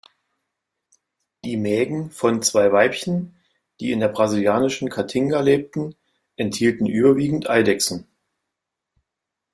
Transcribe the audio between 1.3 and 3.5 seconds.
Die Mägen von zwei Weibchen,